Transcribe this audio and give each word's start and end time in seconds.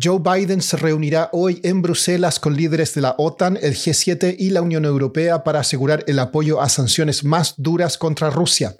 Joe 0.00 0.20
Biden 0.20 0.62
se 0.62 0.76
reunirá 0.76 1.28
hoy 1.32 1.60
en 1.64 1.82
Bruselas 1.82 2.38
con 2.38 2.56
líderes 2.56 2.94
de 2.94 3.00
la 3.00 3.16
OTAN, 3.18 3.58
el 3.60 3.74
G7 3.74 4.36
y 4.38 4.50
la 4.50 4.62
Unión 4.62 4.84
Europea 4.84 5.42
para 5.42 5.60
asegurar 5.60 6.04
el 6.06 6.20
apoyo 6.20 6.60
a 6.60 6.68
sanciones 6.68 7.24
más 7.24 7.54
duras 7.56 7.98
contra 7.98 8.30
Rusia. 8.30 8.76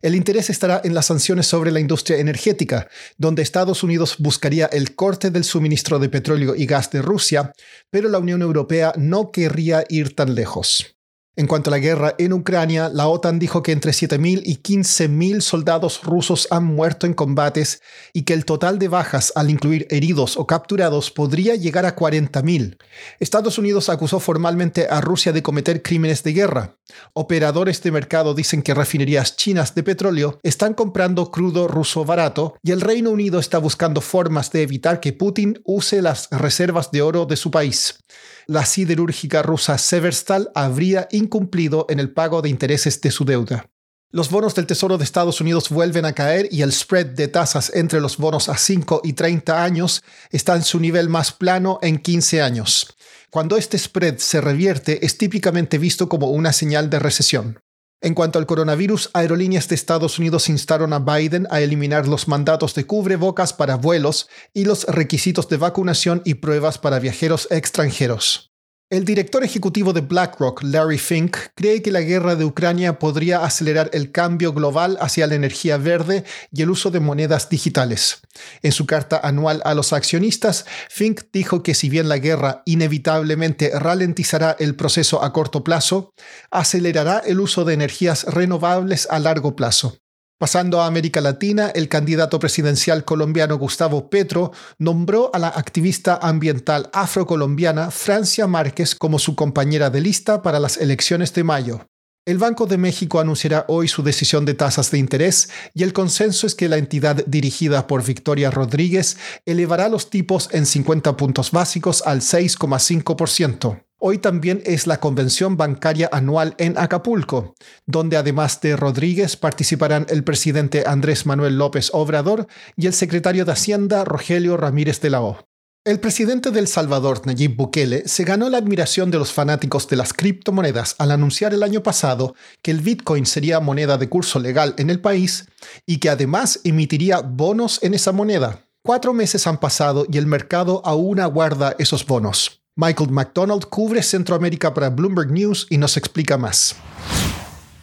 El 0.00 0.14
interés 0.14 0.48
estará 0.48 0.80
en 0.82 0.94
las 0.94 1.06
sanciones 1.06 1.46
sobre 1.46 1.70
la 1.70 1.80
industria 1.80 2.18
energética, 2.18 2.88
donde 3.18 3.42
Estados 3.42 3.82
Unidos 3.82 4.16
buscaría 4.18 4.66
el 4.66 4.94
corte 4.94 5.30
del 5.30 5.44
suministro 5.44 5.98
de 5.98 6.08
petróleo 6.08 6.54
y 6.56 6.64
gas 6.64 6.90
de 6.90 7.02
Rusia, 7.02 7.52
pero 7.90 8.08
la 8.08 8.18
Unión 8.18 8.40
Europea 8.40 8.94
no 8.96 9.30
querría 9.30 9.84
ir 9.88 10.16
tan 10.16 10.34
lejos. 10.34 10.95
En 11.38 11.46
cuanto 11.46 11.68
a 11.68 11.72
la 11.72 11.78
guerra 11.78 12.14
en 12.16 12.32
Ucrania, 12.32 12.88
la 12.88 13.08
OTAN 13.08 13.38
dijo 13.38 13.62
que 13.62 13.72
entre 13.72 13.92
7.000 13.92 14.40
y 14.42 14.56
15.000 14.56 15.42
soldados 15.42 16.02
rusos 16.02 16.48
han 16.50 16.64
muerto 16.64 17.06
en 17.06 17.12
combates 17.12 17.82
y 18.14 18.22
que 18.22 18.32
el 18.32 18.46
total 18.46 18.78
de 18.78 18.88
bajas, 18.88 19.34
al 19.36 19.50
incluir 19.50 19.86
heridos 19.90 20.38
o 20.38 20.46
capturados, 20.46 21.10
podría 21.10 21.54
llegar 21.54 21.84
a 21.84 21.94
40.000. 21.94 22.78
Estados 23.20 23.58
Unidos 23.58 23.90
acusó 23.90 24.18
formalmente 24.18 24.86
a 24.88 25.02
Rusia 25.02 25.34
de 25.34 25.42
cometer 25.42 25.82
crímenes 25.82 26.22
de 26.22 26.32
guerra. 26.32 26.78
Operadores 27.12 27.82
de 27.82 27.90
mercado 27.90 28.32
dicen 28.32 28.62
que 28.62 28.72
refinerías 28.72 29.36
chinas 29.36 29.74
de 29.74 29.82
petróleo 29.82 30.40
están 30.42 30.72
comprando 30.72 31.30
crudo 31.30 31.68
ruso 31.68 32.06
barato 32.06 32.54
y 32.62 32.70
el 32.70 32.80
Reino 32.80 33.10
Unido 33.10 33.40
está 33.40 33.58
buscando 33.58 34.00
formas 34.00 34.50
de 34.52 34.62
evitar 34.62 35.00
que 35.00 35.12
Putin 35.12 35.60
use 35.64 36.00
las 36.00 36.30
reservas 36.30 36.90
de 36.92 37.02
oro 37.02 37.26
de 37.26 37.36
su 37.36 37.50
país 37.50 37.98
la 38.46 38.64
siderúrgica 38.64 39.42
rusa 39.42 39.76
Severstal 39.76 40.50
habría 40.54 41.08
incumplido 41.26 41.86
en 41.88 42.00
el 42.00 42.10
pago 42.10 42.40
de 42.40 42.48
intereses 42.48 43.00
de 43.00 43.10
su 43.10 43.24
deuda. 43.24 43.66
Los 44.12 44.30
bonos 44.30 44.54
del 44.54 44.66
Tesoro 44.66 44.96
de 44.96 45.04
Estados 45.04 45.40
Unidos 45.40 45.68
vuelven 45.68 46.04
a 46.04 46.12
caer 46.12 46.48
y 46.52 46.62
el 46.62 46.72
spread 46.72 47.06
de 47.06 47.26
tasas 47.26 47.72
entre 47.74 48.00
los 48.00 48.16
bonos 48.16 48.48
a 48.48 48.56
5 48.56 49.00
y 49.02 49.14
30 49.14 49.62
años 49.62 50.02
está 50.30 50.54
en 50.54 50.62
su 50.62 50.78
nivel 50.78 51.08
más 51.08 51.32
plano 51.32 51.80
en 51.82 51.98
15 51.98 52.40
años. 52.40 52.96
Cuando 53.30 53.56
este 53.56 53.76
spread 53.76 54.18
se 54.18 54.40
revierte 54.40 55.04
es 55.04 55.18
típicamente 55.18 55.76
visto 55.76 56.08
como 56.08 56.30
una 56.30 56.52
señal 56.52 56.88
de 56.88 57.00
recesión. 57.00 57.58
En 58.00 58.14
cuanto 58.14 58.38
al 58.38 58.46
coronavirus, 58.46 59.10
aerolíneas 59.12 59.68
de 59.68 59.74
Estados 59.74 60.18
Unidos 60.18 60.48
instaron 60.48 60.92
a 60.92 61.00
Biden 61.00 61.48
a 61.50 61.60
eliminar 61.60 62.06
los 62.06 62.28
mandatos 62.28 62.74
de 62.74 62.86
cubrebocas 62.86 63.52
para 63.52 63.76
vuelos 63.76 64.28
y 64.54 64.64
los 64.64 64.84
requisitos 64.84 65.48
de 65.48 65.56
vacunación 65.56 66.22
y 66.24 66.34
pruebas 66.34 66.78
para 66.78 67.00
viajeros 67.00 67.48
extranjeros. 67.50 68.52
El 68.88 69.04
director 69.04 69.42
ejecutivo 69.42 69.92
de 69.92 70.00
BlackRock, 70.00 70.62
Larry 70.62 70.98
Fink, 70.98 71.36
cree 71.56 71.82
que 71.82 71.90
la 71.90 72.02
guerra 72.02 72.36
de 72.36 72.44
Ucrania 72.44 73.00
podría 73.00 73.44
acelerar 73.44 73.90
el 73.92 74.12
cambio 74.12 74.52
global 74.52 74.96
hacia 75.00 75.26
la 75.26 75.34
energía 75.34 75.76
verde 75.76 76.22
y 76.52 76.62
el 76.62 76.70
uso 76.70 76.92
de 76.92 77.00
monedas 77.00 77.48
digitales. 77.48 78.20
En 78.62 78.70
su 78.70 78.86
carta 78.86 79.18
anual 79.20 79.60
a 79.64 79.74
los 79.74 79.92
accionistas, 79.92 80.66
Fink 80.88 81.22
dijo 81.32 81.64
que 81.64 81.74
si 81.74 81.88
bien 81.90 82.08
la 82.08 82.18
guerra 82.18 82.62
inevitablemente 82.64 83.72
ralentizará 83.76 84.54
el 84.60 84.76
proceso 84.76 85.20
a 85.20 85.32
corto 85.32 85.64
plazo, 85.64 86.12
acelerará 86.52 87.18
el 87.18 87.40
uso 87.40 87.64
de 87.64 87.74
energías 87.74 88.22
renovables 88.22 89.08
a 89.10 89.18
largo 89.18 89.56
plazo. 89.56 89.98
Pasando 90.38 90.82
a 90.82 90.86
América 90.86 91.22
Latina, 91.22 91.70
el 91.74 91.88
candidato 91.88 92.38
presidencial 92.38 93.06
colombiano 93.06 93.56
Gustavo 93.56 94.10
Petro 94.10 94.52
nombró 94.78 95.30
a 95.32 95.38
la 95.38 95.48
activista 95.48 96.18
ambiental 96.20 96.90
afrocolombiana 96.92 97.90
Francia 97.90 98.46
Márquez 98.46 98.94
como 98.94 99.18
su 99.18 99.34
compañera 99.34 99.88
de 99.88 100.02
lista 100.02 100.42
para 100.42 100.60
las 100.60 100.76
elecciones 100.76 101.32
de 101.32 101.42
mayo. 101.42 101.86
El 102.26 102.36
Banco 102.36 102.66
de 102.66 102.76
México 102.76 103.18
anunciará 103.18 103.64
hoy 103.68 103.88
su 103.88 104.02
decisión 104.02 104.44
de 104.44 104.52
tasas 104.52 104.90
de 104.90 104.98
interés 104.98 105.48
y 105.72 105.84
el 105.84 105.94
consenso 105.94 106.46
es 106.46 106.54
que 106.54 106.68
la 106.68 106.76
entidad 106.76 107.24
dirigida 107.24 107.86
por 107.86 108.04
Victoria 108.04 108.50
Rodríguez 108.50 109.16
elevará 109.46 109.88
los 109.88 110.10
tipos 110.10 110.50
en 110.52 110.66
50 110.66 111.16
puntos 111.16 111.50
básicos 111.50 112.02
al 112.04 112.20
6,5%. 112.20 113.85
Hoy 113.98 114.18
también 114.18 114.62
es 114.66 114.86
la 114.86 115.00
convención 115.00 115.56
bancaria 115.56 116.10
anual 116.12 116.54
en 116.58 116.76
Acapulco, 116.76 117.54
donde 117.86 118.18
además 118.18 118.60
de 118.60 118.76
Rodríguez 118.76 119.36
participarán 119.36 120.04
el 120.10 120.22
presidente 120.22 120.84
Andrés 120.86 121.24
Manuel 121.24 121.56
López 121.56 121.88
Obrador 121.94 122.46
y 122.76 122.86
el 122.86 122.92
secretario 122.92 123.46
de 123.46 123.52
Hacienda 123.52 124.04
Rogelio 124.04 124.58
Ramírez 124.58 125.00
de 125.00 125.10
la 125.10 125.22
O. 125.22 125.38
El 125.86 125.98
presidente 125.98 126.50
del 126.50 126.66
Salvador, 126.66 127.26
Nayib 127.26 127.56
Bukele, 127.56 128.06
se 128.06 128.24
ganó 128.24 128.50
la 128.50 128.58
admiración 128.58 129.10
de 129.10 129.18
los 129.18 129.32
fanáticos 129.32 129.88
de 129.88 129.96
las 129.96 130.12
criptomonedas 130.12 130.96
al 130.98 131.10
anunciar 131.10 131.54
el 131.54 131.62
año 131.62 131.82
pasado 131.82 132.34
que 132.60 132.72
el 132.72 132.80
Bitcoin 132.80 133.24
sería 133.24 133.60
moneda 133.60 133.96
de 133.96 134.10
curso 134.10 134.40
legal 134.40 134.74
en 134.76 134.90
el 134.90 135.00
país 135.00 135.46
y 135.86 135.98
que 135.98 136.10
además 136.10 136.60
emitiría 136.64 137.20
bonos 137.20 137.82
en 137.82 137.94
esa 137.94 138.12
moneda. 138.12 138.60
Cuatro 138.82 139.14
meses 139.14 139.46
han 139.46 139.58
pasado 139.58 140.06
y 140.12 140.18
el 140.18 140.26
mercado 140.26 140.82
aún 140.84 141.18
aguarda 141.18 141.76
esos 141.78 142.04
bonos. 142.04 142.65
Michael 142.78 143.10
McDonald 143.10 143.70
cubre 143.70 144.02
Centroamérica 144.02 144.74
para 144.74 144.90
Bloomberg 144.90 145.30
News 145.30 145.66
y 145.70 145.78
nos 145.78 145.96
explica 145.96 146.36
más. 146.36 146.76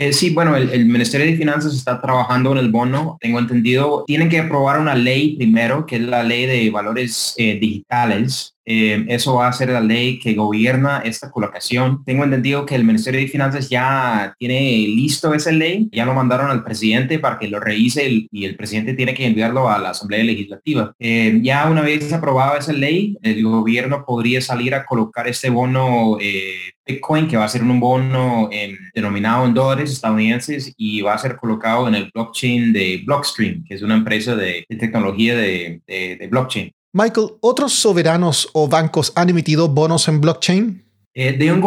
Eh, 0.00 0.14
sí, 0.14 0.30
bueno, 0.30 0.56
el, 0.56 0.86
Ministerio 0.86 1.26
de 1.26 1.36
Finanzas 1.36 1.74
está 1.74 2.00
trabajando 2.00 2.52
en 2.52 2.58
el 2.58 2.70
bono. 2.70 3.18
Tengo 3.20 3.38
entendido, 3.38 4.04
tienen 4.06 4.30
que 4.30 4.38
aprobar 4.38 4.80
una 4.80 4.94
ley 4.94 5.36
primero, 5.36 5.84
que 5.84 5.96
es 5.96 6.02
la 6.02 6.22
ley 6.22 6.46
de 6.46 6.70
valores 6.70 7.34
eh, 7.36 7.58
digitales. 7.60 8.56
Eh, 8.64 9.04
eso 9.08 9.34
va 9.34 9.48
a 9.48 9.52
ser 9.52 9.68
la 9.68 9.82
ley 9.82 10.18
que 10.18 10.32
gobierna 10.32 11.02
esta 11.04 11.30
colocación. 11.30 12.02
Tengo 12.06 12.24
entendido 12.24 12.64
que 12.64 12.76
el 12.76 12.84
Ministerio 12.84 13.20
de 13.20 13.28
Finanzas 13.28 13.68
ya 13.68 14.34
tiene 14.38 14.86
listo 14.88 15.34
esa 15.34 15.52
ley, 15.52 15.90
ya 15.92 16.06
lo 16.06 16.14
mandaron 16.14 16.50
al 16.50 16.64
presidente 16.64 17.18
para 17.18 17.38
que 17.38 17.48
lo 17.48 17.60
revise 17.60 18.26
y 18.30 18.44
el 18.46 18.56
presidente 18.56 18.94
tiene 18.94 19.12
que 19.12 19.26
enviarlo 19.26 19.68
a 19.68 19.78
la 19.78 19.90
Asamblea 19.90 20.24
Legislativa. 20.24 20.94
Ya 20.98 21.68
una 21.68 21.82
vez 21.82 22.10
aprobada 22.10 22.56
esa 22.56 22.72
ley, 22.72 23.18
el 23.22 23.42
gobierno 23.42 24.04
podría 24.06 24.40
salir 24.40 24.74
a 24.74 24.86
colocar 24.86 25.28
este 25.28 25.50
bono 25.50 26.16
Bitcoin, 26.92 27.28
que 27.28 27.36
va 27.36 27.44
a 27.44 27.48
ser 27.48 27.62
un 27.62 27.80
bono 27.80 28.48
denominado 28.94 29.46
en 29.46 29.54
dólares 29.54 29.92
estadounidenses 29.92 30.72
y 30.76 31.00
va 31.00 31.14
a 31.14 31.18
ser 31.18 31.36
colocado 31.36 31.88
en 31.88 31.94
el 31.94 32.10
blockchain 32.12 32.72
de 32.72 33.02
Blockstream, 33.04 33.64
que 33.64 33.74
es 33.74 33.82
una 33.82 33.94
empresa 33.94 34.34
de, 34.36 34.64
tecnología 34.78 35.36
de 35.36 36.28
blockchain. 36.30 36.72
Michael, 36.92 37.28
¿otros 37.40 37.72
soberanos 37.72 38.48
o 38.52 38.66
bancos 38.66 39.12
han 39.14 39.30
emitido 39.30 39.68
bonos 39.68 40.08
en 40.08 40.20
blockchain? 40.20 40.89
Eh, 41.12 41.32
de, 41.36 41.52
un 41.52 41.60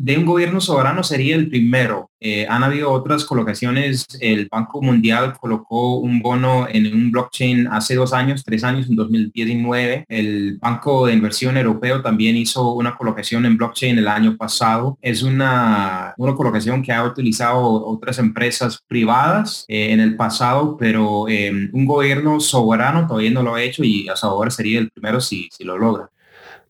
de, 0.00 0.18
un 0.18 0.26
gobierno 0.26 0.60
soberano 0.60 1.04
sería 1.04 1.36
el 1.36 1.48
primero. 1.48 2.10
Eh, 2.20 2.46
han 2.48 2.64
habido 2.64 2.90
otras 2.90 3.24
colocaciones. 3.24 4.06
El 4.20 4.48
Banco 4.50 4.82
Mundial 4.82 5.34
colocó 5.38 5.98
un 5.98 6.20
bono 6.20 6.66
en 6.68 6.92
un 6.92 7.12
blockchain 7.12 7.68
hace 7.68 7.94
dos 7.94 8.12
años, 8.12 8.42
tres 8.44 8.64
años, 8.64 8.88
en 8.88 8.96
2019. 8.96 10.04
El 10.08 10.58
Banco 10.58 11.06
de 11.06 11.12
Inversión 11.12 11.56
Europeo 11.56 12.02
también 12.02 12.36
hizo 12.36 12.72
una 12.72 12.96
colocación 12.96 13.46
en 13.46 13.56
blockchain 13.56 13.98
el 13.98 14.08
año 14.08 14.36
pasado. 14.36 14.98
Es 15.00 15.22
una, 15.22 16.14
una 16.16 16.34
colocación 16.34 16.82
que 16.82 16.92
ha 16.92 17.04
utilizado 17.04 17.60
otras 17.86 18.18
empresas 18.18 18.82
privadas 18.88 19.64
eh, 19.68 19.92
en 19.92 20.00
el 20.00 20.16
pasado, 20.16 20.76
pero 20.76 21.26
un 21.72 21.86
gobierno 21.86 22.40
soberano 22.40 23.06
todavía 23.06 23.30
no 23.30 23.42
lo 23.42 23.54
ha 23.54 23.62
hecho 23.62 23.84
y 23.84 24.08
hasta 24.08 24.26
ahora 24.26 24.50
sería 24.50 24.80
el 24.80 24.90
primero 24.90 25.20
si, 25.20 25.48
si 25.52 25.62
lo 25.64 25.78
logra. 25.78 26.10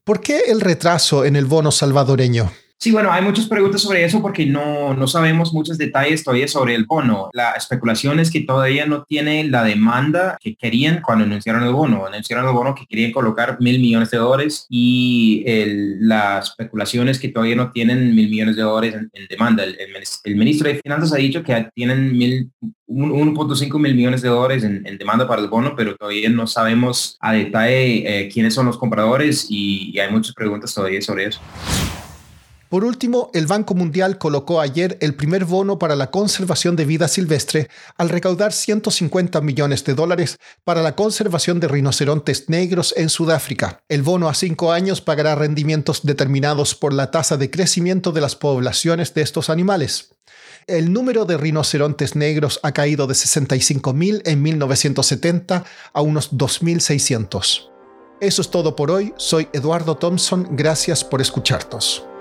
¿Por 0.09 0.23
qué 0.23 0.45
el 0.47 0.63
retraso 0.63 1.27
en 1.27 1.37
el 1.37 1.45
bono 1.45 1.71
salvadoreño? 1.71 2.51
Sí, 2.81 2.93
bueno, 2.93 3.11
hay 3.11 3.23
muchas 3.23 3.49
preguntas 3.49 3.83
sobre 3.83 4.05
eso 4.05 4.23
porque 4.23 4.47
no, 4.47 4.95
no 4.95 5.09
sabemos 5.09 5.53
muchos 5.53 5.79
detalles 5.79 6.23
todavía 6.23 6.47
sobre 6.47 6.77
el 6.77 6.85
bono. 6.87 7.29
La 7.33 7.51
especulación 7.53 8.21
es 8.21 8.31
que 8.31 8.43
todavía 8.43 8.87
no 8.87 9.03
tiene 9.03 9.43
la 9.49 9.65
demanda 9.65 10.39
que 10.41 10.55
querían 10.55 11.03
cuando 11.03 11.25
anunciaron 11.25 11.65
el 11.65 11.73
bono. 11.73 12.07
Anunciaron 12.07 12.47
el 12.47 12.53
bono 12.53 12.77
que 12.77 12.87
querían 12.87 13.11
colocar 13.11 13.61
mil 13.61 13.81
millones 13.81 14.13
de 14.13 14.19
dólares 14.19 14.65
y 14.71 15.43
el, 15.45 16.07
la 16.07 16.39
especulación 16.39 17.09
es 17.09 17.19
que 17.19 17.31
todavía 17.31 17.57
no 17.57 17.73
tienen 17.73 18.15
mil 18.15 18.31
millones 18.31 18.55
de 18.55 18.63
dólares 18.63 18.95
en, 18.95 19.27
demanda. 19.29 19.65
El, 19.65 20.37
ministro 20.37 20.69
de 20.69 20.77
Finanzas 20.77 21.13
ha 21.13 21.17
dicho 21.17 21.43
que 21.43 21.69
tienen 21.75 22.17
mil 22.17 22.49
1.5 22.87 23.79
mil 23.81 23.95
millones 23.97 24.23
de 24.23 24.29
dólares 24.29 24.63
en, 24.63 24.85
demanda 24.99 25.27
para 25.27 25.43
el 25.43 25.49
bono, 25.49 25.75
pero 25.77 25.97
todavía 25.97 26.31
no 26.31 26.47
sabemos 26.47 27.17
a 27.21 27.33
detalle 27.33 28.23
eh, 28.23 28.29
quiénes 28.29 28.55
son 28.55 28.67
los 28.67 28.79
compradores 28.79 29.47
y, 29.51 29.99
hay 29.99 30.13
muchas 30.13 30.33
preguntas 30.33 30.73
todavía 30.73 31.03
sobre 31.03 31.25
eso. 31.25 31.41
Por 32.69 32.85
último, 32.85 33.31
el 33.33 33.47
Banco 33.47 33.75
Mundial 33.75 34.19
colocó 34.19 34.61
ayer 34.61 34.99
el 35.01 35.15
primer 35.15 35.47
bono 35.47 35.79
para 35.79 35.97
la 35.97 36.11
conservación 36.11 36.77
de 36.77 36.85
vida 36.85 37.09
silvestre 37.09 37.69
al 37.97 38.11
recaudar 38.11 38.53
150 38.53 39.41
millones 39.41 39.85
de 39.85 39.95
dólares 39.95 40.39
para 40.65 40.83
la 40.83 40.95
conservación 40.95 41.61
de 41.61 41.69
rinocerontes 41.69 42.51
negros 42.51 42.93
en 42.99 43.09
Sudáfrica. 43.09 43.81
El 43.89 44.03
bono 44.03 44.29
a 44.29 44.35
cinco 44.35 44.71
años 44.71 45.01
pagará 45.01 45.35
rendimientos 45.35 46.03
determinados 46.03 46.75
por 46.75 46.93
la 46.93 47.11
tasa 47.11 47.39
de 47.39 47.51
crecimiento 47.51 48.13
de 48.13 48.21
las 48.21 48.37
poblaciones 48.37 49.15
de 49.15 49.23
estos 49.23 49.49
animales. 49.49 50.11
El 50.67 50.93
número 50.93 51.25
de 51.25 51.39
rinocerontes 51.39 52.17
negros 52.17 52.61
ha 52.63 52.73
caído 52.73 53.07
de 53.07 53.15
65.000 53.15 54.21
en 54.27 54.43
1970 54.43 55.65
a 55.95 56.01
unos 56.03 56.33
2.600. 56.33 57.71
Eso 58.21 58.43
es 58.43 58.51
todo 58.51 58.77
por 58.77 58.91
hoy. 58.91 59.15
Soy 59.17 59.49
Eduardo 59.55 59.97
Thompson. 59.97 60.49
Gracias 60.51 61.03
por 61.03 61.23
escucharnos. 61.23 62.05